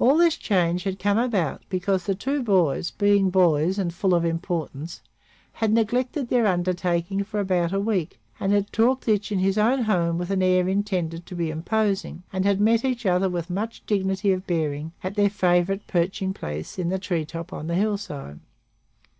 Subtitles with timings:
[0.00, 1.30] All this change had come
[1.68, 5.00] because the two boys, being boys and full of importance,
[5.52, 9.82] had neglected their undertaking for about a week and had talked each in his own
[9.82, 13.86] home with an air intended to be imposing, and had met each other with much
[13.86, 18.40] dignity of bearing, at their favorite perching place in the treetop on the hillside.